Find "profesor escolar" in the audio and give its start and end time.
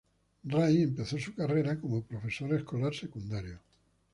2.01-2.95